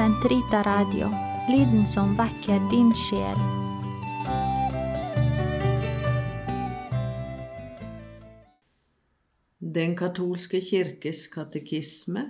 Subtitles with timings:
[0.00, 1.10] Sentrita Radio,
[1.52, 3.36] lyden som vekker din sjel.
[9.60, 12.22] Den katolske kirkes katekisme,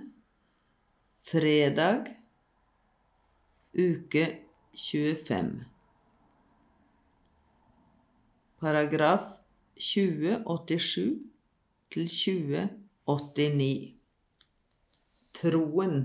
[1.30, 2.10] fredag,
[3.78, 4.24] uke
[4.74, 5.62] 25.
[8.59, 9.28] Paragraf
[9.78, 11.23] 2087
[11.95, 13.95] til 2089.
[15.38, 16.02] Troen.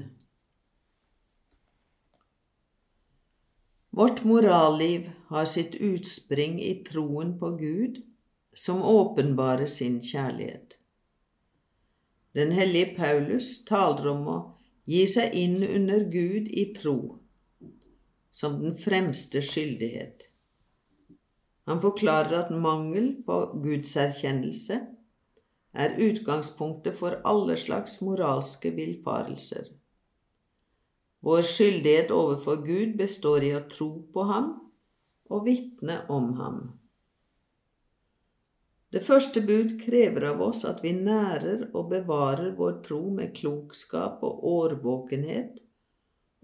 [3.95, 8.01] Vårt moralliv har sitt utspring i troen på Gud,
[8.53, 10.75] som åpenbarer sin kjærlighet.
[12.35, 14.35] Den hellige Paulus taler om å
[14.91, 16.97] gi seg inn under Gud i tro,
[18.35, 20.27] som den fremste skyldighet.
[21.71, 24.81] Han forklarer at mangel på gudserkjennelse
[25.71, 29.71] er utgangspunktet for alle slags moralske villfarelser.
[31.25, 34.51] Vår skyldighet overfor Gud består i å tro på ham
[35.33, 36.59] og vitne om ham.
[38.93, 44.21] Det første bud krever av oss at vi nærer og bevarer vår tro med klokskap
[44.23, 45.57] og årvåkenhet,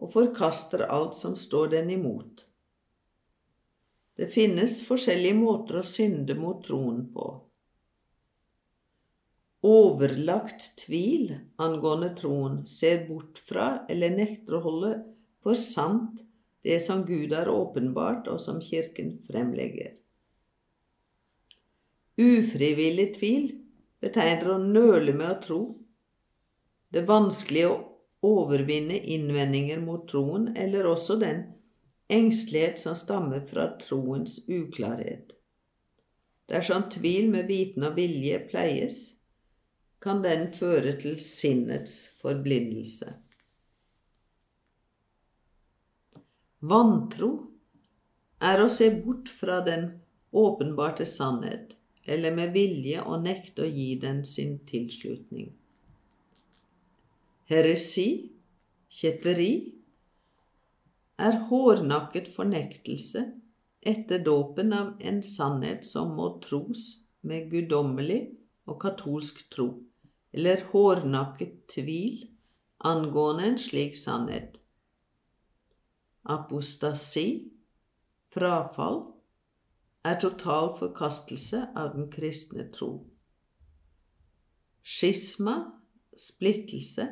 [0.02, 2.48] og forkaster alt som står den imot.
[4.18, 7.30] Det finnes forskjellige måter å synde mot troen på.
[9.62, 14.92] Overlagt tvil angående troen ser bort fra eller nekter å holde
[15.44, 16.24] for sant
[16.66, 19.96] det som Gud har åpenbart, og som Kirken fremlegger.
[22.22, 23.48] Ufrivillig tvil
[24.02, 25.62] betegner å nøle med å tro.
[26.94, 27.80] Det vanskelige å
[28.22, 31.46] overvinne innvendinger mot troen, eller også den
[32.12, 35.34] engstelighet som stammer fra troens uklarhet.
[36.52, 39.00] Dersom tvil med viten og vilje pleies,
[40.02, 43.14] kan den føre til sinnets forblindelse.
[46.62, 47.30] Vantro
[48.42, 49.88] er å se bort fra den
[50.34, 51.76] åpenbarte sannhet,
[52.06, 55.52] eller med vilje å nekte å gi den sin tilslutning.
[57.52, 58.08] Heresi,
[58.90, 59.52] kjetteri,
[61.22, 63.28] er hårnakket fornektelse
[63.86, 68.22] etter dåpen av en sannhet som må tros med guddommelig
[68.66, 69.70] og katolsk tro
[70.34, 72.28] eller hårnakket tvil
[72.88, 74.58] angående en slik sannhet.
[76.24, 77.52] Apostasi,
[78.34, 79.02] frafall,
[80.06, 82.92] er total forkastelse av den kristne tro.
[84.82, 85.58] Skisma,
[86.18, 87.08] splittelse,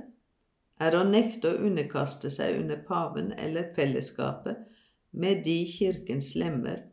[0.79, 4.63] er å nekte å underkaste seg under paven eller fellesskapet
[5.11, 6.85] med de kirkens lemmer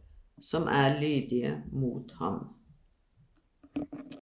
[0.43, 2.56] som er lydige mot ham.